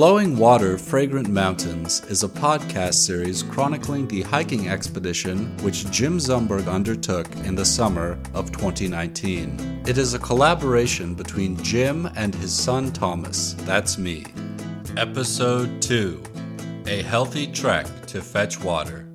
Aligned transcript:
Flowing 0.00 0.38
Water 0.38 0.78
Fragrant 0.78 1.28
Mountains 1.28 2.02
is 2.08 2.22
a 2.22 2.28
podcast 2.28 2.94
series 2.94 3.42
chronicling 3.42 4.08
the 4.08 4.22
hiking 4.22 4.70
expedition 4.70 5.54
which 5.58 5.90
Jim 5.90 6.16
Zumberg 6.16 6.72
undertook 6.72 7.26
in 7.44 7.54
the 7.54 7.66
summer 7.66 8.18
of 8.32 8.50
2019. 8.50 9.82
It 9.86 9.98
is 9.98 10.14
a 10.14 10.18
collaboration 10.18 11.14
between 11.14 11.62
Jim 11.62 12.08
and 12.16 12.34
his 12.34 12.50
son 12.50 12.92
Thomas, 12.92 13.52
that's 13.66 13.98
me. 13.98 14.24
Episode 14.96 15.82
2 15.82 16.22
A 16.86 17.02
Healthy 17.02 17.48
Trek 17.48 17.86
to 18.06 18.22
Fetch 18.22 18.58
Water. 18.58 19.06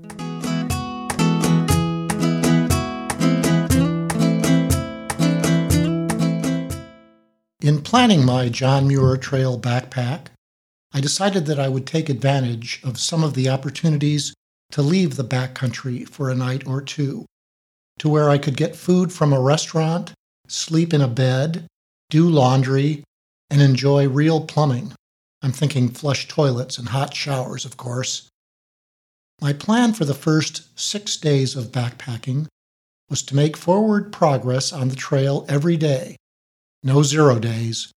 In 7.61 7.81
planning 7.81 8.23
my 8.23 8.49
John 8.49 8.87
Muir 8.87 9.17
Trail 9.17 9.59
backpack, 9.59 10.27
I 10.95 11.01
decided 11.01 11.45
that 11.47 11.59
I 11.59 11.67
would 11.67 11.85
take 11.85 12.07
advantage 12.07 12.79
of 12.81 12.97
some 12.97 13.21
of 13.21 13.33
the 13.33 13.49
opportunities 13.49 14.33
to 14.71 14.81
leave 14.81 15.17
the 15.17 15.25
backcountry 15.25 16.07
for 16.07 16.29
a 16.29 16.35
night 16.35 16.65
or 16.65 16.81
two, 16.81 17.25
to 17.99 18.07
where 18.07 18.29
I 18.29 18.37
could 18.37 18.55
get 18.55 18.77
food 18.77 19.11
from 19.11 19.33
a 19.33 19.41
restaurant, 19.41 20.13
sleep 20.47 20.93
in 20.93 21.01
a 21.01 21.09
bed, 21.09 21.67
do 22.09 22.29
laundry, 22.29 23.03
and 23.49 23.61
enjoy 23.61 24.07
real 24.07 24.45
plumbing. 24.45 24.93
I'm 25.41 25.51
thinking 25.51 25.89
flush 25.89 26.29
toilets 26.29 26.77
and 26.77 26.87
hot 26.87 27.13
showers, 27.13 27.65
of 27.65 27.75
course. 27.75 28.29
My 29.41 29.51
plan 29.51 29.91
for 29.91 30.05
the 30.05 30.13
first 30.13 30.79
six 30.79 31.17
days 31.17 31.57
of 31.57 31.73
backpacking 31.73 32.47
was 33.09 33.21
to 33.23 33.35
make 33.35 33.57
forward 33.57 34.13
progress 34.13 34.71
on 34.71 34.87
the 34.87 34.95
trail 34.95 35.45
every 35.49 35.75
day, 35.75 36.15
no 36.83 37.03
zero 37.03 37.37
days, 37.37 37.91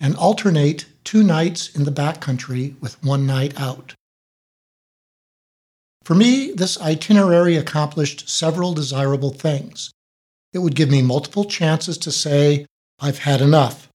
and 0.00 0.16
alternate 0.16 0.86
two 1.04 1.22
nights 1.22 1.68
in 1.76 1.84
the 1.84 1.92
backcountry 1.92 2.80
with 2.80 3.02
one 3.04 3.26
night 3.26 3.60
out. 3.60 3.94
For 6.04 6.14
me, 6.14 6.52
this 6.52 6.80
itinerary 6.80 7.56
accomplished 7.56 8.28
several 8.28 8.72
desirable 8.72 9.30
things. 9.30 9.90
It 10.52 10.58
would 10.58 10.74
give 10.74 10.90
me 10.90 11.02
multiple 11.02 11.44
chances 11.44 11.98
to 11.98 12.10
say, 12.10 12.66
I've 12.98 13.18
had 13.18 13.40
enough, 13.40 13.88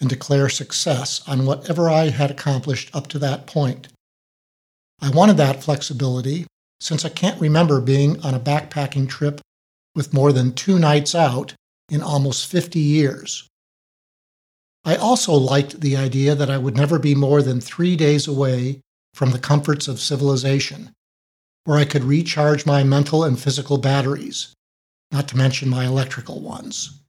and 0.00 0.08
declare 0.08 0.48
success 0.48 1.22
on 1.28 1.46
whatever 1.46 1.88
I 1.88 2.08
had 2.08 2.30
accomplished 2.30 2.90
up 2.94 3.06
to 3.08 3.18
that 3.20 3.46
point. 3.46 3.88
I 5.00 5.10
wanted 5.10 5.36
that 5.36 5.62
flexibility 5.62 6.46
since 6.80 7.04
I 7.04 7.10
can't 7.10 7.40
remember 7.40 7.80
being 7.80 8.20
on 8.22 8.34
a 8.34 8.40
backpacking 8.40 9.08
trip 9.08 9.40
with 9.94 10.12
more 10.12 10.32
than 10.32 10.54
two 10.54 10.78
nights 10.78 11.14
out 11.14 11.54
in 11.88 12.02
almost 12.02 12.50
50 12.50 12.80
years. 12.80 13.46
I 14.84 14.96
also 14.96 15.32
liked 15.32 15.80
the 15.80 15.96
idea 15.96 16.34
that 16.34 16.50
I 16.50 16.58
would 16.58 16.76
never 16.76 16.98
be 16.98 17.14
more 17.14 17.42
than 17.42 17.60
three 17.60 17.96
days 17.96 18.26
away 18.26 18.80
from 19.14 19.30
the 19.30 19.38
comforts 19.38 19.86
of 19.86 20.00
civilization, 20.00 20.92
where 21.64 21.78
I 21.78 21.84
could 21.84 22.04
recharge 22.04 22.66
my 22.66 22.82
mental 22.82 23.22
and 23.22 23.38
physical 23.38 23.78
batteries, 23.78 24.54
not 25.12 25.28
to 25.28 25.36
mention 25.36 25.68
my 25.68 25.86
electrical 25.86 26.40
ones. 26.40 27.00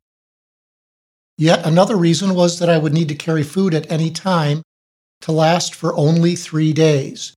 Yet 1.37 1.65
another 1.65 1.95
reason 1.95 2.35
was 2.35 2.59
that 2.59 2.69
I 2.69 2.77
would 2.77 2.93
need 2.93 3.07
to 3.09 3.15
carry 3.15 3.41
food 3.41 3.73
at 3.73 3.91
any 3.91 4.11
time 4.11 4.61
to 5.21 5.31
last 5.31 5.73
for 5.73 5.95
only 5.95 6.35
three 6.35 6.73
days, 6.73 7.33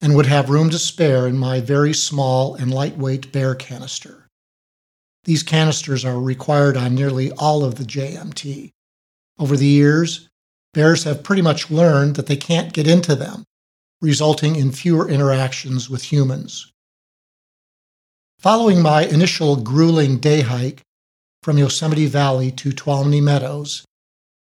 and 0.00 0.14
would 0.14 0.26
have 0.26 0.50
room 0.50 0.70
to 0.70 0.78
spare 0.78 1.26
in 1.26 1.38
my 1.38 1.60
very 1.60 1.94
small 1.94 2.54
and 2.54 2.72
lightweight 2.72 3.32
bear 3.32 3.54
canister. 3.54 4.28
These 5.24 5.42
canisters 5.42 6.04
are 6.04 6.20
required 6.20 6.76
on 6.76 6.94
nearly 6.94 7.32
all 7.32 7.64
of 7.64 7.76
the 7.76 7.84
JMT, 7.84 8.70
over 9.42 9.56
the 9.56 9.66
years, 9.66 10.28
bears 10.72 11.02
have 11.02 11.24
pretty 11.24 11.42
much 11.42 11.68
learned 11.68 12.14
that 12.14 12.26
they 12.26 12.36
can't 12.36 12.72
get 12.72 12.86
into 12.86 13.16
them, 13.16 13.42
resulting 14.00 14.54
in 14.54 14.70
fewer 14.70 15.08
interactions 15.08 15.90
with 15.90 16.12
humans. 16.12 16.70
Following 18.38 18.80
my 18.80 19.04
initial 19.04 19.56
grueling 19.56 20.18
day 20.18 20.42
hike 20.42 20.82
from 21.42 21.58
Yosemite 21.58 22.06
Valley 22.06 22.52
to 22.52 22.70
Tuolumne 22.70 23.20
Meadows, 23.20 23.84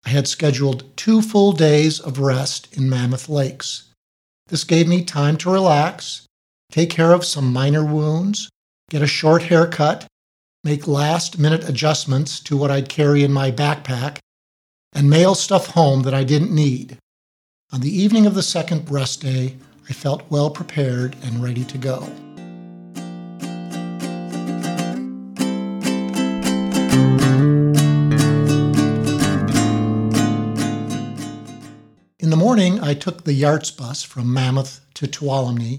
I 0.04 0.10
had 0.10 0.28
scheduled 0.28 0.94
two 0.94 1.22
full 1.22 1.52
days 1.52 1.98
of 1.98 2.18
rest 2.18 2.68
in 2.76 2.90
Mammoth 2.90 3.30
Lakes. 3.30 3.88
This 4.48 4.64
gave 4.64 4.86
me 4.86 5.04
time 5.04 5.38
to 5.38 5.50
relax, 5.50 6.26
take 6.70 6.90
care 6.90 7.12
of 7.12 7.24
some 7.24 7.50
minor 7.50 7.84
wounds, 7.84 8.50
get 8.90 9.00
a 9.00 9.06
short 9.06 9.44
haircut, 9.44 10.06
make 10.64 10.86
last 10.86 11.38
minute 11.38 11.66
adjustments 11.66 12.40
to 12.40 12.58
what 12.58 12.70
I'd 12.70 12.90
carry 12.90 13.24
in 13.24 13.32
my 13.32 13.50
backpack, 13.50 14.18
and 14.92 15.08
mail 15.08 15.34
stuff 15.34 15.68
home 15.68 16.02
that 16.02 16.14
I 16.14 16.24
didn't 16.24 16.54
need. 16.54 16.98
On 17.72 17.80
the 17.80 17.94
evening 17.94 18.26
of 18.26 18.34
the 18.34 18.42
second 18.42 18.90
rest 18.90 19.22
day, 19.22 19.56
I 19.88 19.92
felt 19.92 20.30
well 20.30 20.50
prepared 20.50 21.16
and 21.22 21.42
ready 21.42 21.64
to 21.64 21.78
go. 21.78 22.06
In 32.18 32.30
the 32.30 32.36
morning, 32.36 32.78
I 32.80 32.94
took 32.94 33.24
the 33.24 33.32
Yarts 33.32 33.70
bus 33.70 34.02
from 34.02 34.32
Mammoth 34.32 34.80
to 34.94 35.06
Tuolumne 35.06 35.78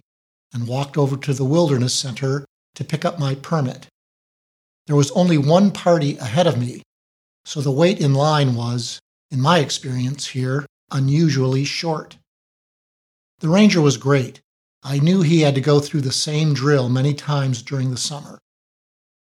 and 0.53 0.67
walked 0.67 0.97
over 0.97 1.15
to 1.17 1.33
the 1.33 1.45
Wilderness 1.45 1.93
Center 1.93 2.45
to 2.75 2.83
pick 2.83 3.05
up 3.05 3.19
my 3.19 3.35
permit. 3.35 3.87
There 4.87 4.95
was 4.95 5.11
only 5.11 5.37
one 5.37 5.71
party 5.71 6.17
ahead 6.17 6.47
of 6.47 6.59
me, 6.59 6.81
so 7.45 7.61
the 7.61 7.71
wait 7.71 7.99
in 7.99 8.13
line 8.13 8.55
was, 8.55 8.99
in 9.31 9.41
my 9.41 9.59
experience 9.59 10.27
here, 10.27 10.65
unusually 10.91 11.65
short. 11.65 12.17
The 13.39 13.49
ranger 13.49 13.81
was 13.81 13.97
great. 13.97 14.39
I 14.83 14.99
knew 14.99 15.21
he 15.21 15.41
had 15.41 15.55
to 15.55 15.61
go 15.61 15.79
through 15.79 16.01
the 16.01 16.11
same 16.11 16.53
drill 16.53 16.89
many 16.89 17.13
times 17.13 17.61
during 17.61 17.91
the 17.91 17.97
summer. 17.97 18.39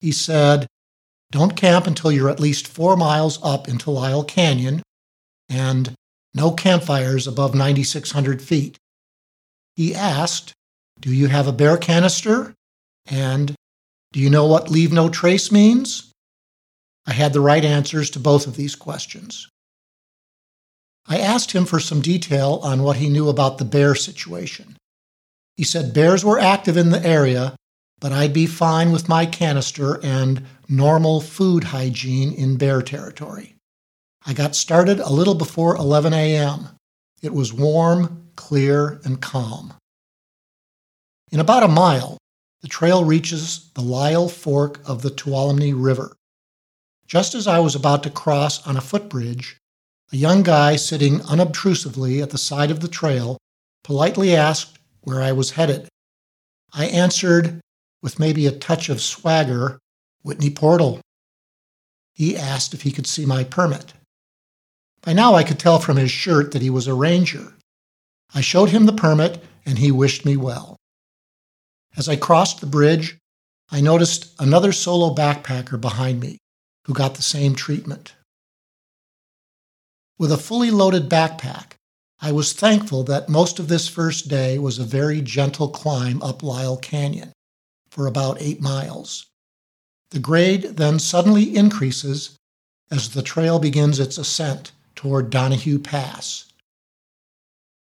He 0.01 0.13
said, 0.13 0.67
Don't 1.31 1.57
camp 1.57 1.87
until 1.87 2.11
you're 2.11 2.31
at 2.31 2.41
least 2.41 2.67
four 2.67 2.97
miles 2.97 3.39
up 3.43 3.69
into 3.69 3.91
Lyell 3.91 4.25
Canyon, 4.25 4.83
and 5.49 5.95
no 6.35 6.53
campfires 6.53 7.27
above 7.27 7.55
9,600 7.55 8.41
feet. 8.41 8.79
He 9.77 9.95
asked, 9.95 10.53
Do 11.01 11.15
you 11.15 11.29
have 11.29 11.47
a 11.47 11.53
bear 11.53 11.77
canister? 11.77 12.55
And 13.07 13.55
do 14.13 14.21
you 14.21 14.31
know 14.31 14.47
what 14.47 14.71
leave 14.71 14.93
no 14.93 15.09
trace 15.09 15.53
means? 15.53 16.10
I 17.11 17.15
had 17.15 17.33
the 17.33 17.41
right 17.41 17.65
answers 17.65 18.09
to 18.11 18.21
both 18.21 18.47
of 18.47 18.55
these 18.55 18.77
questions. 18.77 19.49
I 21.09 21.19
asked 21.19 21.51
him 21.51 21.67
for 21.67 21.81
some 21.81 22.01
detail 22.01 22.61
on 22.63 22.85
what 22.85 22.99
he 22.99 23.09
knew 23.09 23.29
about 23.29 23.59
the 23.59 23.65
bear 23.65 23.97
situation. 23.97 24.77
He 25.57 25.65
said 25.65 25.93
bears 25.93 26.25
were 26.25 26.39
active 26.39 26.77
in 26.77 26.91
the 26.91 27.05
area, 27.05 27.57
but 27.99 28.13
I'd 28.13 28.33
be 28.33 28.47
fine 28.47 28.93
with 28.93 29.09
my 29.09 29.27
canister 29.27 29.99
and 30.05 30.47
normal 30.69 31.21
food 31.21 31.65
hygiene 31.65 32.33
in 32.33 32.57
bear 32.59 32.81
territory. 32.81 33.57
I 34.25 34.33
got 34.33 34.55
started 34.55 35.01
a 35.01 35.11
little 35.11 35.35
before 35.35 35.75
11 35.75 36.15
a.m. 36.15 36.69
It 37.23 37.35
was 37.35 37.53
warm, 37.53 38.29
clear, 38.37 39.01
and 39.03 39.21
calm. 39.21 39.75
In 41.33 41.41
about 41.41 41.65
a 41.65 41.69
mile, 41.69 42.19
the 42.63 42.69
trail 42.69 43.05
reaches 43.05 43.69
the 43.75 43.83
Lyell 43.83 44.29
Fork 44.29 44.81
of 44.87 45.03
the 45.03 45.11
Tuolumne 45.11 45.75
River. 45.75 46.15
Just 47.11 47.35
as 47.35 47.49
I 47.49 47.59
was 47.59 47.75
about 47.75 48.05
to 48.05 48.11
cross 48.11 48.65
on 48.65 48.77
a 48.77 48.81
footbridge, 48.81 49.57
a 50.13 50.17
young 50.17 50.45
guy 50.45 50.77
sitting 50.77 51.21
unobtrusively 51.23 52.23
at 52.23 52.31
the 52.31 52.39
side 52.39 52.71
of 52.71 52.79
the 52.79 52.87
trail 52.87 53.37
politely 53.83 54.37
asked 54.37 54.79
where 55.01 55.21
I 55.21 55.33
was 55.33 55.51
headed. 55.51 55.89
I 56.73 56.85
answered, 56.85 57.59
with 58.01 58.21
maybe 58.21 58.47
a 58.47 58.53
touch 58.53 58.89
of 58.89 59.03
swagger, 59.03 59.81
Whitney 60.23 60.51
Portal. 60.51 61.01
He 62.15 62.37
asked 62.37 62.75
if 62.75 62.83
he 62.83 62.93
could 62.93 63.09
see 63.09 63.27
my 63.27 63.43
permit. 63.43 63.93
By 65.03 65.13
now 65.13 65.35
I 65.35 65.43
could 65.43 65.59
tell 65.59 65.81
from 65.81 65.97
his 65.97 66.13
shirt 66.13 66.53
that 66.53 66.63
he 66.63 66.71
was 66.71 66.87
a 66.87 66.95
ranger. 66.95 67.55
I 68.33 68.41
showed 68.41 68.69
him 68.71 68.87
the 68.87 68.93
permit, 68.93 69.43
and 69.67 69.79
he 69.79 69.91
wished 69.91 70.25
me 70.25 70.37
well. 70.37 70.77
As 71.97 72.09
I 72.09 72.15
crossed 72.15 72.61
the 72.61 72.67
bridge, 72.67 73.19
I 73.69 73.81
noticed 73.81 74.33
another 74.39 74.71
solo 74.71 75.13
backpacker 75.13 75.81
behind 75.81 76.21
me 76.21 76.39
who 76.85 76.95
got 76.95 77.15
the 77.15 77.23
same 77.23 77.55
treatment. 77.55 78.15
With 80.19 80.33
a 80.33 80.37
fully 80.37 80.71
loaded 80.71 81.09
backpack, 81.09 81.73
I 82.21 82.33
was 82.33 82.53
thankful 82.53 83.05
that 83.05 83.29
most 83.31 83.59
of 83.59 83.69
this 83.69 83.89
first 83.89 84.29
day 84.29 84.59
was 84.59 84.79
a 84.79 84.85
very 84.85 85.23
gentle 85.23 85.69
climb 85.69 86.23
up 86.23 86.43
Lyell 86.43 86.77
Canyon 86.77 87.33
for 87.89 88.07
about 88.07 88.41
eight 88.41 88.61
miles. 88.61 89.27
The 90.11 90.19
grade 90.19 90.77
then 90.77 90.99
suddenly 90.99 91.57
increases 91.57 92.37
as 92.91 93.11
the 93.11 93.23
trail 93.23 93.59
begins 93.59 93.99
its 93.99 94.19
ascent 94.19 94.73
toward 94.95 95.31
Donahue 95.31 95.79
Pass. 95.79 96.53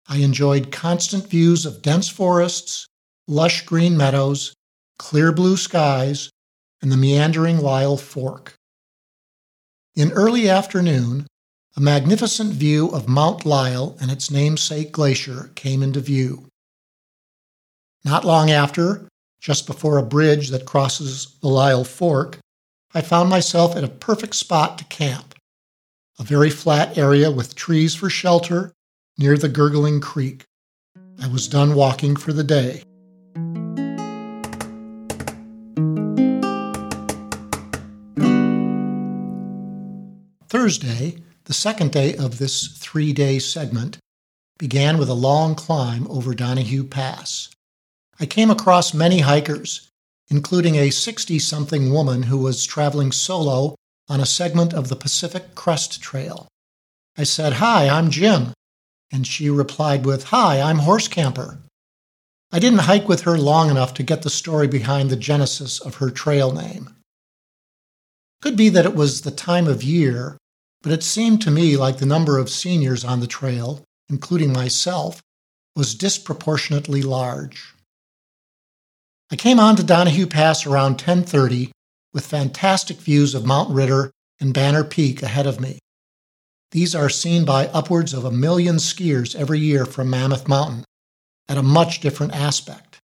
I 0.09 0.19
enjoyed 0.19 0.73
constant 0.73 1.29
views 1.29 1.65
of 1.65 1.83
dense 1.83 2.09
forests, 2.09 2.87
lush 3.27 3.65
green 3.65 3.97
meadows, 3.97 4.53
clear 4.99 5.33
blue 5.33 5.57
skies, 5.57 6.29
and 6.83 6.91
the 6.91 6.97
meandering 6.97 7.59
Lyell 7.59 7.97
Fork. 7.97 8.58
In 9.99 10.13
early 10.13 10.49
afternoon, 10.49 11.27
a 11.77 11.81
magnificent 11.81 12.53
view 12.53 12.89
of 12.91 13.09
Mount 13.09 13.45
Lyell 13.45 13.97
and 14.01 14.13
its 14.13 14.31
namesake 14.31 14.93
glacier 14.93 15.51
came 15.57 15.83
into 15.83 15.99
view. 15.99 16.47
Not 18.05 18.25
long 18.25 18.49
after, 18.49 19.09
just 19.41 19.67
before 19.67 19.99
a 19.99 20.05
bridge 20.05 20.51
that 20.51 20.67
crosses 20.67 21.37
the 21.43 21.49
Lyell 21.49 21.83
Fork, 21.83 22.39
I 22.95 23.01
found 23.01 23.29
myself 23.29 23.75
at 23.75 23.83
a 23.83 23.89
perfect 23.89 24.37
spot 24.37 24.79
to 24.79 24.85
camp. 24.85 25.35
A 26.21 26.23
very 26.23 26.51
flat 26.51 26.97
area 26.97 27.33
with 27.33 27.57
trees 27.57 27.97
for 27.97 28.09
shelter 28.09 28.73
near 29.19 29.37
the 29.37 29.49
gurgling 29.49 30.01
creek. 30.01 30.45
I 31.21 31.27
was 31.27 31.49
done 31.49 31.75
walking 31.75 32.15
for 32.15 32.33
the 32.33 32.45
day. 32.45 32.85
Thursday, 40.49 41.19
the 41.45 41.53
second 41.53 41.93
day 41.93 42.17
of 42.17 42.39
this 42.39 42.69
three 42.69 43.13
day 43.13 43.39
segment, 43.39 43.99
began 44.59 44.97
with 44.97 45.11
a 45.11 45.15
long 45.15 45.55
climb 45.55 46.07
over 46.11 46.35
Donahue 46.35 46.85
Pass. 46.85 47.51
I 48.19 48.25
came 48.25 48.51
across 48.51 48.95
many 48.95 49.21
hikers, 49.21 49.91
including 50.31 50.77
a 50.77 50.91
60 50.91 51.39
something 51.39 51.93
woman 51.93 52.25
who 52.25 52.39
was 52.39 52.65
traveling 52.65 53.13
solo 53.13 53.75
on 54.09 54.21
a 54.21 54.27
segment 54.27 54.73
of 54.73 54.89
the 54.89 54.97
Pacific 54.97 55.55
Crest 55.55 56.01
Trail. 56.01 56.49
I 57.17 57.25
said, 57.25 57.55
Hi, 57.55 57.87
I'm 57.87 58.11
Jim. 58.11 58.55
And 59.13 59.27
she 59.27 59.51
replied 59.51 60.07
with, 60.07 60.25
Hi, 60.25 60.63
I'm 60.63 60.79
Horse 60.79 61.09
Camper. 61.09 61.59
I 62.51 62.59
didn't 62.59 62.81
hike 62.81 63.07
with 63.07 63.23
her 63.23 63.37
long 63.37 63.71
enough 63.71 63.93
to 63.95 64.03
get 64.03 64.23
the 64.23 64.31
story 64.31 64.67
behind 64.67 65.11
the 65.11 65.17
genesis 65.17 65.79
of 65.79 65.97
her 65.97 66.11
trail 66.11 66.53
name. 66.53 66.95
Could 68.41 68.57
be 68.57 68.69
that 68.69 68.85
it 68.85 68.95
was 68.95 69.23
the 69.23 69.31
time 69.31 69.67
of 69.67 69.83
year, 69.83 70.39
but 70.83 70.93
it 70.93 71.03
seemed 71.03 71.43
to 71.43 71.51
me 71.51 71.77
like 71.77 71.99
the 71.99 72.07
number 72.07 72.39
of 72.39 72.49
seniors 72.49 73.05
on 73.05 73.21
the 73.21 73.27
trail, 73.27 73.83
including 74.09 74.53
myself, 74.53 75.21
was 75.75 75.95
disproportionately 75.95 77.03
large. 77.03 77.75
I 79.31 79.37
came 79.37 79.61
on 79.61 79.77
to 79.77 79.83
Donahue 79.83 80.27
Pass 80.27 80.67
around 80.67 80.99
10:30 80.99 81.73
with 82.13 82.27
fantastic 82.27 82.99
views 82.99 83.35
of 83.35 83.45
Mount 83.45 83.71
Ritter 83.71 84.11
and 84.41 84.55
Banner 84.55 84.85
Peak 84.85 85.23
ahead 85.23 85.47
of 85.47 85.61
me. 85.61 85.79
These 86.71 86.95
are 86.95 87.11
seen 87.11 87.45
by 87.45 87.67
upwards 87.69 88.15
of 88.15 88.25
a 88.25 88.31
million 88.31 88.77
skiers 88.77 89.35
every 89.35 89.59
year 89.59 89.85
from 89.85 90.11
Mammoth 90.11 90.49
Mountain 90.49 90.85
at 91.49 91.59
a 91.59 91.63
much 91.63 92.01
different 92.01 92.35
aspect. 92.35 92.99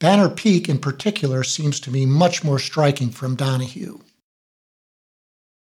Banner 0.00 0.28
Peak 0.28 0.68
in 0.68 0.78
particular 0.78 1.44
seems 1.44 1.78
to 1.80 1.90
me 1.90 2.06
much 2.06 2.42
more 2.44 2.58
striking 2.58 3.10
from 3.10 3.36
Donahue. 3.36 3.98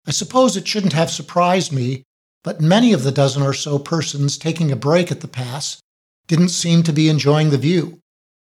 I 0.06 0.12
suppose 0.12 0.58
it 0.58 0.68
shouldn't 0.68 0.94
have 0.94 1.12
surprised 1.12 1.72
me, 1.72 2.04
but 2.44 2.62
many 2.62 2.94
of 2.94 3.04
the 3.04 3.12
dozen 3.12 3.44
or 3.44 3.54
so 3.54 3.78
persons 3.80 4.38
taking 4.38 4.72
a 4.72 4.76
break 4.76 5.12
at 5.12 5.22
the 5.22 5.28
pass 5.28 5.80
didn't 6.28 6.50
seem 6.50 6.84
to 6.84 6.94
be 6.94 7.10
enjoying 7.10 7.50
the 7.50 7.58
view 7.58 8.02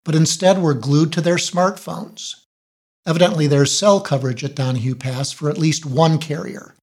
but 0.09 0.15
instead 0.15 0.61
were 0.61 0.73
glued 0.73 1.13
to 1.13 1.21
their 1.21 1.35
smartphones. 1.35 2.35
Evidently, 3.05 3.47
there's 3.47 3.77
cell 3.77 4.01
coverage 4.01 4.43
at 4.43 4.55
Donahue 4.55 4.95
Pass 4.95 5.31
for 5.31 5.49
at 5.49 5.57
least 5.57 5.85
one 5.85 6.17
carrier. 6.17 6.75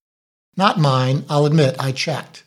Not 0.57 0.79
mine, 0.79 1.25
I'll 1.29 1.47
admit, 1.47 1.77
I 1.79 1.93
checked. 1.93 2.45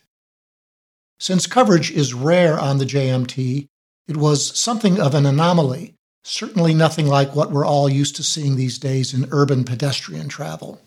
Since 1.19 1.47
coverage 1.47 1.91
is 1.91 2.13
rare 2.13 2.59
on 2.59 2.77
the 2.77 2.85
JMT, 2.85 3.67
it 4.07 4.17
was 4.17 4.57
something 4.57 4.99
of 4.99 5.13
an 5.13 5.25
anomaly, 5.25 5.95
certainly 6.23 6.73
nothing 6.73 7.07
like 7.07 7.35
what 7.35 7.51
we're 7.51 7.65
all 7.65 7.89
used 7.89 8.15
to 8.15 8.23
seeing 8.23 8.55
these 8.55 8.79
days 8.79 9.13
in 9.13 9.27
urban 9.31 9.63
pedestrian 9.63 10.29
travel. 10.29 10.81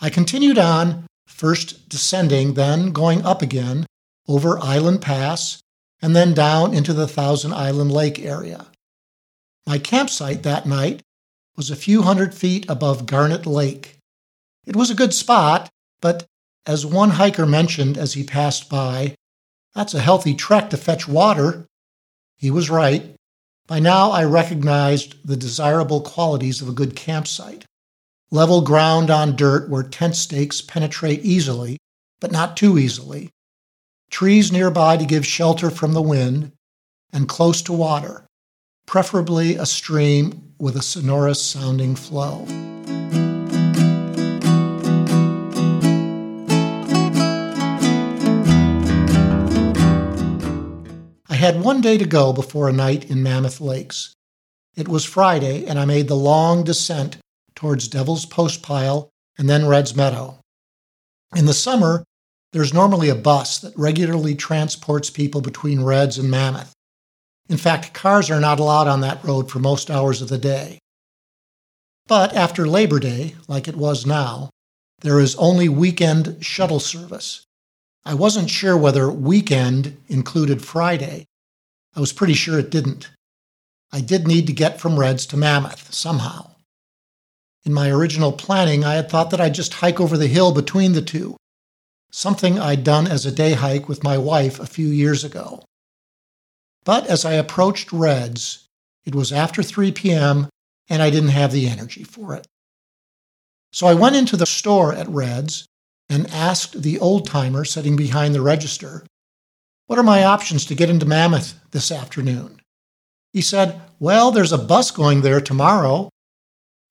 I 0.00 0.10
continued 0.10 0.58
on, 0.58 1.06
first 1.26 1.88
descending, 1.88 2.54
then 2.54 2.92
going 2.92 3.22
up 3.24 3.42
again, 3.42 3.86
over 4.28 4.58
Island 4.58 5.02
Pass, 5.02 5.60
and 6.00 6.16
then 6.16 6.34
down 6.34 6.74
into 6.74 6.92
the 6.92 7.06
Thousand 7.06 7.52
Island 7.52 7.92
Lake 7.92 8.18
area. 8.18 8.66
My 9.66 9.78
campsite 9.78 10.42
that 10.42 10.66
night 10.66 11.02
was 11.56 11.70
a 11.70 11.76
few 11.76 12.02
hundred 12.02 12.34
feet 12.34 12.66
above 12.68 13.06
Garnet 13.06 13.46
Lake. 13.46 13.98
It 14.66 14.74
was 14.74 14.90
a 14.90 14.96
good 14.96 15.14
spot, 15.14 15.68
but 16.00 16.26
as 16.66 16.86
one 16.86 17.10
hiker 17.10 17.46
mentioned 17.46 17.98
as 17.98 18.14
he 18.14 18.24
passed 18.24 18.68
by, 18.68 19.14
that's 19.74 19.94
a 19.94 20.00
healthy 20.00 20.34
trek 20.34 20.70
to 20.70 20.76
fetch 20.76 21.08
water. 21.08 21.66
He 22.36 22.50
was 22.50 22.70
right. 22.70 23.14
By 23.66 23.78
now, 23.78 24.10
I 24.10 24.24
recognized 24.24 25.16
the 25.24 25.36
desirable 25.36 26.00
qualities 26.00 26.60
of 26.60 26.68
a 26.68 26.72
good 26.72 26.96
campsite 26.96 27.64
level 28.32 28.62
ground 28.62 29.10
on 29.10 29.36
dirt 29.36 29.68
where 29.68 29.82
tent 29.82 30.16
stakes 30.16 30.62
penetrate 30.62 31.20
easily, 31.22 31.76
but 32.18 32.32
not 32.32 32.56
too 32.56 32.78
easily, 32.78 33.28
trees 34.10 34.50
nearby 34.50 34.96
to 34.96 35.04
give 35.04 35.26
shelter 35.26 35.70
from 35.70 35.92
the 35.92 36.00
wind, 36.00 36.50
and 37.12 37.28
close 37.28 37.60
to 37.60 37.72
water, 37.74 38.24
preferably 38.86 39.56
a 39.56 39.66
stream 39.66 40.54
with 40.58 40.74
a 40.76 40.82
sonorous 40.82 41.42
sounding 41.42 41.94
flow. 41.94 42.46
I 51.28 51.34
had 51.34 51.60
one 51.60 51.82
day 51.82 51.98
to 51.98 52.06
go 52.06 52.32
before 52.32 52.70
a 52.70 52.72
night 52.72 53.10
in 53.10 53.22
Mammoth 53.22 53.60
Lakes. 53.60 54.14
It 54.74 54.88
was 54.88 55.04
Friday, 55.04 55.66
and 55.66 55.78
I 55.78 55.84
made 55.84 56.08
the 56.08 56.16
long 56.16 56.64
descent 56.64 57.18
towards 57.54 57.88
Devil's 57.88 58.26
Postpile 58.26 59.10
and 59.38 59.48
then 59.48 59.66
Red's 59.66 59.96
Meadow. 59.96 60.38
In 61.34 61.46
the 61.46 61.54
summer, 61.54 62.04
there's 62.52 62.74
normally 62.74 63.08
a 63.08 63.14
bus 63.14 63.58
that 63.58 63.76
regularly 63.76 64.34
transports 64.34 65.08
people 65.08 65.40
between 65.40 65.84
Reds 65.84 66.18
and 66.18 66.30
Mammoth. 66.30 66.72
In 67.48 67.56
fact, 67.56 67.94
cars 67.94 68.30
are 68.30 68.40
not 68.40 68.60
allowed 68.60 68.88
on 68.88 69.00
that 69.00 69.24
road 69.24 69.50
for 69.50 69.58
most 69.58 69.90
hours 69.90 70.20
of 70.20 70.28
the 70.28 70.38
day. 70.38 70.78
But 72.06 72.34
after 72.34 72.66
Labor 72.66 72.98
Day, 72.98 73.36
like 73.48 73.68
it 73.68 73.76
was 73.76 74.04
now, 74.04 74.50
there 75.00 75.18
is 75.18 75.34
only 75.36 75.68
weekend 75.68 76.44
shuttle 76.44 76.80
service. 76.80 77.44
I 78.04 78.14
wasn't 78.14 78.50
sure 78.50 78.76
whether 78.76 79.10
weekend 79.10 79.96
included 80.08 80.64
Friday. 80.64 81.26
I 81.94 82.00
was 82.00 82.12
pretty 82.12 82.34
sure 82.34 82.58
it 82.58 82.70
didn't. 82.70 83.10
I 83.92 84.00
did 84.00 84.26
need 84.26 84.46
to 84.46 84.52
get 84.52 84.80
from 84.80 84.98
Reds 84.98 85.26
to 85.26 85.36
Mammoth 85.36 85.92
somehow. 85.92 86.51
In 87.64 87.72
my 87.72 87.90
original 87.90 88.32
planning, 88.32 88.84
I 88.84 88.94
had 88.94 89.08
thought 89.08 89.30
that 89.30 89.40
I'd 89.40 89.54
just 89.54 89.74
hike 89.74 90.00
over 90.00 90.16
the 90.16 90.26
hill 90.26 90.52
between 90.52 90.92
the 90.92 91.02
two, 91.02 91.36
something 92.10 92.58
I'd 92.58 92.82
done 92.82 93.06
as 93.06 93.24
a 93.24 93.30
day 93.30 93.52
hike 93.52 93.88
with 93.88 94.02
my 94.02 94.18
wife 94.18 94.58
a 94.58 94.66
few 94.66 94.88
years 94.88 95.22
ago. 95.22 95.62
But 96.84 97.06
as 97.06 97.24
I 97.24 97.34
approached 97.34 97.92
Reds, 97.92 98.68
it 99.04 99.14
was 99.14 99.32
after 99.32 99.62
3 99.62 99.92
p.m., 99.92 100.48
and 100.88 101.00
I 101.00 101.10
didn't 101.10 101.30
have 101.30 101.52
the 101.52 101.68
energy 101.68 102.02
for 102.02 102.34
it. 102.34 102.46
So 103.72 103.86
I 103.86 103.94
went 103.94 104.16
into 104.16 104.36
the 104.36 104.46
store 104.46 104.92
at 104.92 105.08
Reds 105.08 105.66
and 106.08 106.28
asked 106.30 106.82
the 106.82 106.98
old 106.98 107.26
timer 107.26 107.64
sitting 107.64 107.96
behind 107.96 108.34
the 108.34 108.42
register, 108.42 109.06
What 109.86 109.98
are 109.98 110.02
my 110.02 110.24
options 110.24 110.66
to 110.66 110.74
get 110.74 110.90
into 110.90 111.06
Mammoth 111.06 111.54
this 111.70 111.90
afternoon? 111.90 112.60
He 113.32 113.40
said, 113.40 113.80
Well, 113.98 114.30
there's 114.30 114.52
a 114.52 114.58
bus 114.58 114.90
going 114.90 115.22
there 115.22 115.40
tomorrow. 115.40 116.10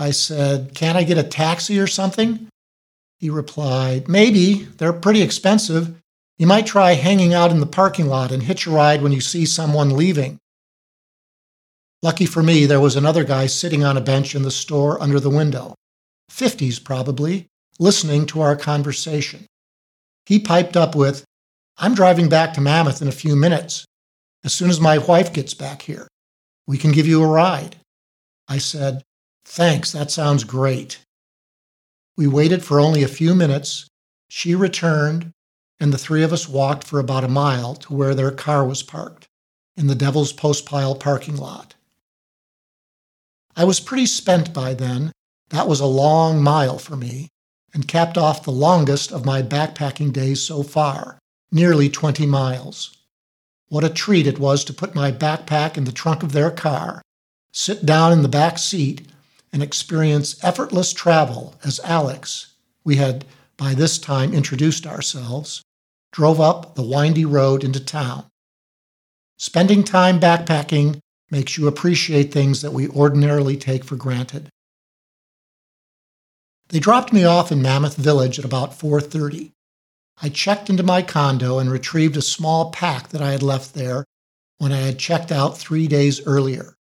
I 0.01 0.10
said, 0.10 0.74
Can't 0.74 0.98
I 0.98 1.03
get 1.03 1.20
a 1.20 1.24
taxi 1.24 1.79
or 1.79 1.86
something? 1.86 2.48
He 3.20 3.29
replied, 3.29 4.10
Maybe. 4.10 4.63
They're 4.77 4.93
pretty 4.93 5.22
expensive. 5.22 5.96
You 6.39 6.48
might 6.48 6.65
try 6.65 6.93
hanging 6.93 7.36
out 7.36 7.51
in 7.51 7.60
the 7.60 7.67
parking 7.67 8.08
lot 8.08 8.31
and 8.31 8.41
hitch 8.41 8.65
a 8.65 8.72
ride 8.72 9.03
when 9.03 9.12
you 9.12 9.22
see 9.22 9.46
someone 9.46 9.96
leaving. 9.96 10.39
Lucky 12.01 12.25
for 12.25 12.41
me, 12.41 12.65
there 12.65 12.79
was 12.79 12.96
another 12.96 13.24
guy 13.24 13.46
sitting 13.46 13.84
on 13.84 13.96
a 13.96 14.01
bench 14.01 14.34
in 14.34 14.41
the 14.41 14.50
store 14.50 15.00
under 15.00 15.20
the 15.20 15.29
window, 15.29 15.75
50s 16.31 16.84
probably, 16.84 17.46
listening 17.77 18.25
to 18.25 18.41
our 18.41 18.55
conversation. 18.55 19.46
He 20.25 20.39
piped 20.39 20.75
up 20.75 20.96
with, 20.96 21.24
I'm 21.77 21.93
driving 21.93 22.27
back 22.27 22.55
to 22.55 22.62
Mammoth 22.62 23.03
in 23.03 23.08
a 23.08 23.12
few 23.12 23.36
minutes. 23.36 23.86
As 24.43 24.51
soon 24.51 24.72
as 24.72 24.81
my 24.81 24.98
wife 24.98 25.31
gets 25.31 25.53
back 25.53 25.84
here, 25.84 26.08
we 26.65 26.79
can 26.79 26.91
give 26.91 27.05
you 27.05 27.22
a 27.22 27.27
ride. 27.27 27.75
I 28.48 28.58
said, 28.58 29.03
Thanks, 29.45 29.91
that 29.91 30.12
sounds 30.12 30.43
great. 30.43 31.00
We 32.17 32.27
waited 32.27 32.63
for 32.63 32.79
only 32.79 33.03
a 33.03 33.07
few 33.07 33.33
minutes. 33.36 33.88
She 34.29 34.55
returned, 34.55 35.31
and 35.79 35.91
the 35.91 35.98
three 35.98 36.24
of 36.24 36.31
us 36.31 36.48
walked 36.48 36.83
for 36.83 37.00
about 37.00 37.24
a 37.24 37.29
mile 37.29 37.75
to 37.75 37.93
where 37.93 38.13
their 38.13 38.31
car 38.31 38.65
was 38.65 38.83
parked, 38.83 39.27
in 39.75 39.88
the 39.88 39.95
Devil's 39.95 40.31
Postpile 40.31 40.95
parking 40.95 41.38
lot. 41.38 41.75
I 43.55 43.63
was 43.63 43.79
pretty 43.79 44.05
spent 44.05 44.53
by 44.53 44.74
then. 44.74 45.12
That 45.50 45.67
was 45.67 45.79
a 45.79 45.86
long 45.86 46.41
mile 46.41 46.77
for 46.77 46.95
me, 46.95 47.29
and 47.74 47.88
capped 47.88 48.17
off 48.17 48.43
the 48.43 48.51
longest 48.51 49.12
of 49.12 49.25
my 49.25 49.41
backpacking 49.41 50.13
days 50.13 50.41
so 50.41 50.63
far, 50.63 51.19
nearly 51.51 51.89
20 51.89 52.25
miles. 52.25 52.98
What 53.67 53.83
a 53.83 53.89
treat 53.89 54.27
it 54.27 54.39
was 54.39 54.63
to 54.65 54.74
put 54.74 54.95
my 54.95 55.12
backpack 55.12 55.77
in 55.77 55.86
the 55.86 55.91
trunk 55.91 56.24
of 56.24 56.31
their 56.31 56.51
car, 56.51 57.01
sit 57.53 57.86
down 57.86 58.13
in 58.13 58.21
the 58.21 58.29
back 58.29 58.57
seat, 58.57 59.07
and 59.53 59.62
experience 59.62 60.41
effortless 60.43 60.93
travel 60.93 61.55
as 61.63 61.79
Alex, 61.81 62.53
we 62.84 62.96
had 62.96 63.25
by 63.58 63.74
this 63.74 63.98
time 64.00 64.34
introduced 64.34 64.88
ourselves, 64.88 65.62
drove 66.12 66.39
up 66.39 66.75
the 66.75 66.81
windy 66.81 67.25
road 67.25 67.63
into 67.63 67.79
town. 67.79 68.25
Spending 69.38 69.84
time 69.84 70.20
backpacking 70.20 71.00
makes 71.29 71.58
you 71.58 71.67
appreciate 71.67 72.31
things 72.31 72.62
that 72.62 72.74
we 72.74 72.88
ordinarily 72.89 73.58
take 73.58 73.84
for 73.84 73.96
granted. 73.96 74.50
They 76.70 76.79
dropped 76.79 77.12
me 77.12 77.24
off 77.24 77.51
in 77.51 77.62
Mammoth 77.62 77.98
Village 77.98 78.39
at 78.39 78.46
about 78.46 78.77
4:30. 78.77 79.51
I 80.22 80.29
checked 80.29 80.70
into 80.70 80.84
my 80.84 81.01
condo 81.01 81.60
and 81.60 81.70
retrieved 81.70 82.15
a 82.17 82.22
small 82.22 82.72
pack 82.72 83.10
that 83.10 83.22
I 83.22 83.31
had 83.31 83.43
left 83.43 83.74
there 83.74 84.05
when 84.58 84.72
I 84.72 84.77
had 84.77 85.00
checked 85.00 85.31
out 85.31 85.58
3 85.58 85.88
days 85.88 86.22
earlier. 86.25 86.75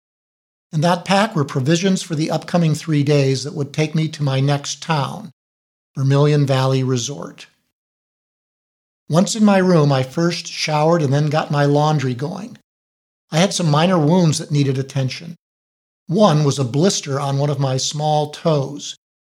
In 0.73 0.81
that 0.81 1.05
pack 1.05 1.35
were 1.35 1.45
provisions 1.45 2.03
for 2.03 2.15
the 2.15 2.29
upcoming 2.29 2.75
3 2.75 3.03
days 3.03 3.43
that 3.43 3.53
would 3.53 3.73
take 3.73 3.95
me 3.95 4.09
to 4.09 4.23
my 4.23 4.39
next 4.39 4.83
town, 4.83 5.31
Vermilion 5.95 6.45
Valley 6.45 6.83
Resort. 6.83 7.47
Once 9.09 9.35
in 9.35 9.45
my 9.45 9.57
room, 9.57 9.91
I 9.91 10.03
first 10.03 10.47
showered 10.47 11.01
and 11.01 11.13
then 11.13 11.29
got 11.29 11.49
my 11.49 11.63
laundry 11.63 12.13
going. 12.13 12.57
I 13.31 13.39
had 13.39 13.53
some 13.53 13.71
minor 13.71 13.97
wounds 13.97 14.39
that 14.39 14.51
needed 14.51 14.77
attention. 14.77 15.35
One 16.07 16.43
was 16.43 16.59
a 16.59 16.65
blister 16.65 17.19
on 17.19 17.37
one 17.37 17.49
of 17.49 17.59
my 17.59 17.77
small 17.77 18.31
toes, 18.31 18.95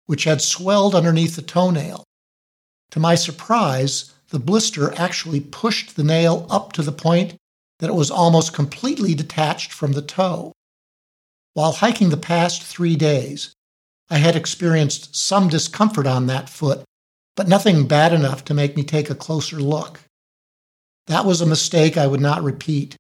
which 0.07 0.25
had 0.25 0.41
swelled 0.41 0.95
underneath 0.95 1.37
the 1.37 1.43
toenail. 1.43 2.05
To 2.93 3.01
my 3.01 3.15
surprise, 3.15 4.13
the 4.31 4.39
blister 4.39 4.95
actually 4.95 5.41
pushed 5.41 5.97
the 5.97 6.05
nail 6.05 6.47
up 6.49 6.73
to 6.73 6.83
the 6.83 6.93
point 6.93 7.37
that 7.79 7.91
it 7.91 7.95
was 7.95 8.11
almost 8.11 8.55
completely 8.55 9.15
detached 9.15 9.73
from 9.73 9.93
the 9.93 10.03
toe. 10.03 10.53
While 11.59 11.73
hiking 11.73 12.11
the 12.11 12.17
past 12.17 12.63
three 12.63 12.95
days, 12.95 13.53
I 14.09 14.19
had 14.19 14.37
experienced 14.37 15.17
some 15.17 15.49
discomfort 15.49 16.07
on 16.07 16.29
that 16.29 16.49
foot, 16.49 16.85
but 17.35 17.49
nothing 17.49 17.89
bad 17.89 18.13
enough 18.13 18.45
to 18.45 18.55
make 18.55 18.77
me 18.77 18.85
take 18.85 19.11
a 19.11 19.17
closer 19.17 19.57
look. 19.57 19.99
That 21.09 21.25
was 21.25 21.41
a 21.41 21.47
mistake 21.47 21.97
I 21.97 22.07
would 22.07 22.21
not 22.21 22.45
repeat. 22.45 22.95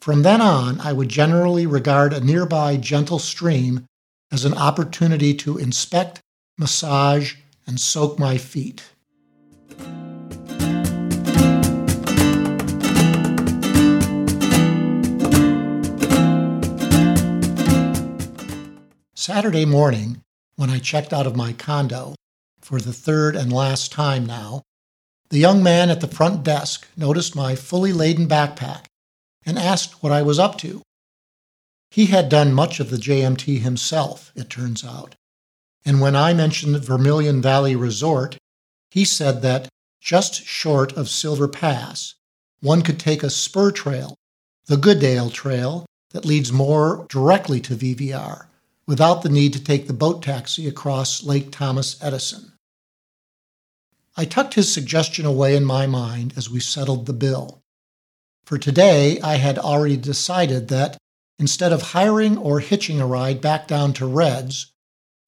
From 0.00 0.22
then 0.22 0.40
on, 0.40 0.80
I 0.80 0.94
would 0.94 1.10
generally 1.10 1.66
regard 1.66 2.14
a 2.14 2.24
nearby 2.24 2.78
gentle 2.78 3.18
stream 3.18 3.84
as 4.30 4.46
an 4.46 4.54
opportunity 4.54 5.34
to 5.34 5.58
inspect, 5.58 6.18
massage, 6.56 7.34
and 7.66 7.78
soak 7.78 8.18
my 8.18 8.38
feet. 8.38 8.84
Saturday 19.22 19.64
morning, 19.64 20.20
when 20.56 20.68
I 20.68 20.80
checked 20.80 21.12
out 21.12 21.28
of 21.28 21.36
my 21.36 21.52
condo, 21.52 22.16
for 22.60 22.80
the 22.80 22.92
third 22.92 23.36
and 23.36 23.52
last 23.52 23.92
time 23.92 24.26
now, 24.26 24.62
the 25.30 25.38
young 25.38 25.62
man 25.62 25.90
at 25.90 26.00
the 26.00 26.08
front 26.08 26.42
desk 26.42 26.88
noticed 26.96 27.36
my 27.36 27.54
fully 27.54 27.92
laden 27.92 28.26
backpack 28.26 28.86
and 29.46 29.60
asked 29.60 30.02
what 30.02 30.10
I 30.10 30.22
was 30.22 30.40
up 30.40 30.58
to. 30.58 30.82
He 31.92 32.06
had 32.06 32.28
done 32.28 32.52
much 32.52 32.80
of 32.80 32.90
the 32.90 32.96
JMT 32.96 33.60
himself, 33.60 34.32
it 34.34 34.50
turns 34.50 34.84
out, 34.84 35.14
and 35.84 36.00
when 36.00 36.16
I 36.16 36.34
mentioned 36.34 36.84
Vermilion 36.84 37.40
Valley 37.40 37.76
Resort, 37.76 38.36
he 38.90 39.04
said 39.04 39.40
that 39.42 39.68
just 40.00 40.44
short 40.46 40.94
of 40.94 41.08
Silver 41.08 41.46
Pass, 41.46 42.16
one 42.60 42.82
could 42.82 42.98
take 42.98 43.22
a 43.22 43.30
spur 43.30 43.70
trail, 43.70 44.16
the 44.66 44.76
Goodale 44.76 45.30
Trail, 45.30 45.86
that 46.10 46.24
leads 46.24 46.50
more 46.50 47.06
directly 47.08 47.60
to 47.60 47.76
VVR, 47.76 48.46
without 48.86 49.22
the 49.22 49.28
need 49.28 49.52
to 49.52 49.62
take 49.62 49.86
the 49.86 49.92
boat 49.92 50.22
taxi 50.22 50.66
across 50.66 51.22
Lake 51.22 51.50
Thomas 51.50 51.96
Edison. 52.02 52.52
I 54.16 54.24
tucked 54.24 54.54
his 54.54 54.72
suggestion 54.72 55.24
away 55.24 55.56
in 55.56 55.64
my 55.64 55.86
mind 55.86 56.34
as 56.36 56.50
we 56.50 56.60
settled 56.60 57.06
the 57.06 57.12
bill. 57.12 57.62
For 58.44 58.58
today, 58.58 59.20
I 59.20 59.36
had 59.36 59.58
already 59.58 59.96
decided 59.96 60.68
that 60.68 60.98
instead 61.38 61.72
of 61.72 61.82
hiring 61.82 62.36
or 62.36 62.60
hitching 62.60 63.00
a 63.00 63.06
ride 63.06 63.40
back 63.40 63.66
down 63.66 63.92
to 63.94 64.06
Reds, 64.06 64.72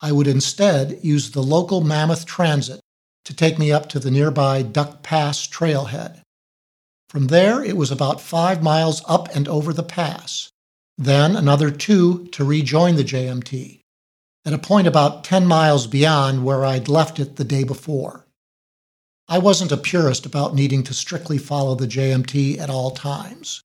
I 0.00 0.12
would 0.12 0.26
instead 0.26 0.98
use 1.02 1.30
the 1.30 1.42
local 1.42 1.80
Mammoth 1.80 2.26
Transit 2.26 2.80
to 3.24 3.34
take 3.34 3.58
me 3.58 3.72
up 3.72 3.88
to 3.88 3.98
the 3.98 4.10
nearby 4.10 4.62
Duck 4.62 5.02
Pass 5.02 5.46
trailhead. 5.46 6.20
From 7.08 7.28
there, 7.28 7.64
it 7.64 7.76
was 7.76 7.90
about 7.90 8.20
five 8.20 8.62
miles 8.62 9.00
up 9.08 9.34
and 9.34 9.48
over 9.48 9.72
the 9.72 9.82
pass, 9.82 10.50
then 10.96 11.36
another 11.36 11.70
two 11.70 12.26
to 12.28 12.44
rejoin 12.44 12.96
the 12.96 13.04
JMT, 13.04 13.80
at 14.44 14.52
a 14.52 14.58
point 14.58 14.86
about 14.86 15.24
10 15.24 15.46
miles 15.46 15.86
beyond 15.86 16.44
where 16.44 16.64
I'd 16.64 16.88
left 16.88 17.18
it 17.18 17.36
the 17.36 17.44
day 17.44 17.64
before. 17.64 18.26
I 19.26 19.38
wasn't 19.38 19.72
a 19.72 19.76
purist 19.76 20.26
about 20.26 20.54
needing 20.54 20.82
to 20.84 20.94
strictly 20.94 21.38
follow 21.38 21.74
the 21.74 21.86
JMT 21.86 22.58
at 22.58 22.70
all 22.70 22.90
times. 22.90 23.62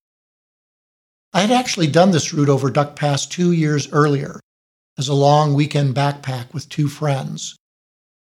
I 1.34 1.42
had 1.42 1.52
actually 1.52 1.88
done 1.88 2.12
this 2.12 2.34
route 2.34 2.50
over 2.50 2.72
Duck 2.72 2.96
Pass 2.96 3.26
two 3.26 3.52
years 3.52 3.92
earlier 3.92 4.40
as 4.98 5.08
a 5.08 5.14
long 5.14 5.54
weekend 5.54 5.96
backpack 5.96 6.54
with 6.54 6.70
two 6.70 6.88
friends. 6.88 7.56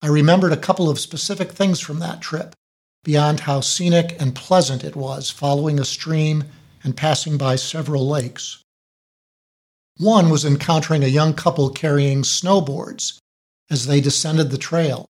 I 0.01 0.08
remembered 0.08 0.51
a 0.51 0.58
couple 0.58 0.89
of 0.89 1.00
specific 1.00 1.51
things 1.51 1.79
from 1.79 2.00
that 2.00 2.22
trip, 2.22 2.53
beyond 3.03 3.41
how 3.41 3.62
scenic 3.62 4.15
and 4.22 4.36
pleasant 4.36 4.84
it 4.84 4.96
was 4.96 5.29
following 5.29 5.79
a 5.79 5.86
stream 5.86 6.43
and 6.84 6.96
passing 6.96 7.38
by 7.38 7.55
several 7.55 8.08
lakes. 8.08 8.63
One 10.01 10.31
was 10.31 10.43
encountering 10.43 11.03
a 11.03 11.08
young 11.08 11.36
couple 11.36 11.70
carrying 11.70 12.24
snowboards 12.24 13.20
as 13.70 13.86
they 13.86 14.01
descended 14.01 14.50
the 14.50 14.58
trail, 14.58 15.05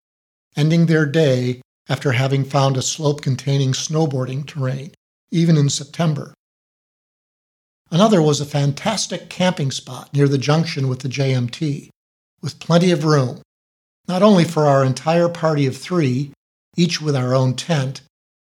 ending 0.58 0.88
their 0.88 1.06
day 1.06 1.62
after 1.88 2.12
having 2.12 2.44
found 2.44 2.76
a 2.76 2.82
slope 2.82 3.22
containing 3.22 3.72
snowboarding 3.72 4.46
terrain, 4.46 4.92
even 5.32 5.56
in 5.56 5.70
September. 5.70 6.34
Another 7.90 8.22
was 8.22 8.42
a 8.42 8.46
fantastic 8.46 9.30
camping 9.30 9.72
spot 9.72 10.14
near 10.14 10.28
the 10.28 10.38
junction 10.38 10.90
with 10.90 11.00
the 11.00 11.08
JMT, 11.08 11.88
with 12.42 12.60
plenty 12.60 12.92
of 12.92 13.06
room, 13.06 13.42
not 14.10 14.22
only 14.22 14.44
for 14.44 14.66
our 14.66 14.84
entire 14.84 15.30
party 15.30 15.66
of 15.66 15.78
three, 15.78 16.34
each 16.76 17.00
with 17.00 17.16
our 17.16 17.34
own 17.34 17.56
tent, 17.56 18.02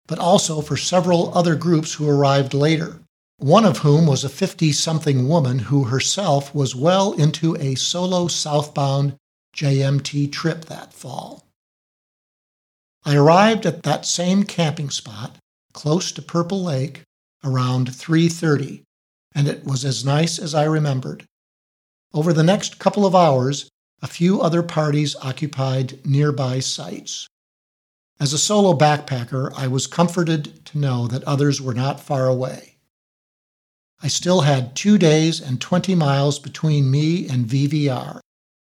but 0.07 0.17
also 0.17 0.61
for 0.61 0.77
several 0.77 1.37
other 1.37 1.55
groups 1.55 1.95
who 1.95 2.09
arrived 2.09 2.53
later, 2.53 3.01
one 3.37 3.65
of 3.65 3.79
whom 3.79 4.07
was 4.07 4.23
a 4.23 4.29
50 4.29 4.71
something 4.71 5.27
woman 5.27 5.59
who 5.59 5.85
herself 5.85 6.53
was 6.55 6.75
well 6.75 7.13
into 7.13 7.55
a 7.57 7.75
solo 7.75 8.27
southbound 8.27 9.15
JMT 9.55 10.31
trip 10.31 10.65
that 10.65 10.91
fall. 10.91 11.45
I 13.05 13.15
arrived 13.15 13.67
at 13.67 13.83
that 13.83 14.07
same 14.07 14.43
camping 14.43 14.89
spot, 14.89 15.37
close 15.71 16.11
to 16.13 16.21
Purple 16.21 16.63
Lake, 16.63 17.03
around 17.43 17.93
3:30, 17.95 18.81
and 19.33 19.47
it 19.47 19.63
was 19.63 19.85
as 19.85 20.03
nice 20.03 20.39
as 20.39 20.55
I 20.55 20.63
remembered. 20.63 21.25
Over 22.13 22.33
the 22.33 22.43
next 22.43 22.79
couple 22.79 23.05
of 23.05 23.13
hours, 23.13 23.69
a 24.01 24.07
few 24.07 24.41
other 24.41 24.63
parties 24.63 25.15
occupied 25.21 26.03
nearby 26.03 26.59
sites. 26.59 27.27
As 28.19 28.33
a 28.33 28.39
solo 28.39 28.73
backpacker, 28.75 29.53
I 29.55 29.67
was 29.67 29.85
comforted 29.85 30.65
to 30.65 30.79
know 30.79 31.07
that 31.07 31.23
others 31.25 31.61
were 31.61 31.75
not 31.75 31.99
far 31.99 32.25
away. 32.25 32.76
I 34.01 34.07
still 34.07 34.41
had 34.41 34.75
two 34.75 34.97
days 34.97 35.41
and 35.41 35.59
20 35.59 35.95
miles 35.95 36.37
between 36.39 36.91
me 36.91 37.27
and 37.27 37.47
VVR, 37.47 38.19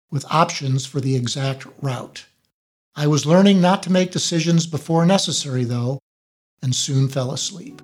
with 0.09 0.25
options 0.29 0.85
for 0.85 0.99
the 0.99 1.15
exact 1.15 1.65
route. 1.81 2.25
I 2.95 3.07
was 3.07 3.25
learning 3.25 3.61
not 3.61 3.81
to 3.83 3.91
make 3.91 4.11
decisions 4.11 4.67
before 4.67 5.05
necessary, 5.05 5.63
though, 5.63 5.99
and 6.61 6.75
soon 6.75 7.07
fell 7.07 7.31
asleep. 7.31 7.81